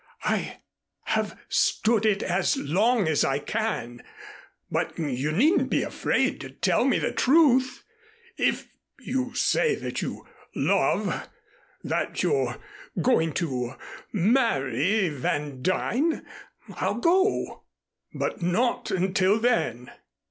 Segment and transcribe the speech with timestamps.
[0.23, 0.57] I
[1.03, 4.01] have stood it as long as I can,
[4.71, 7.83] but you needn't be afraid to tell me the truth.
[8.35, 8.67] If
[8.99, 10.25] you say that you
[10.55, 11.29] love
[11.83, 12.57] that you're
[12.99, 13.75] going to
[14.11, 16.25] marry Van Duyn,
[16.77, 17.61] I'll go
[18.11, 19.91] but not until then."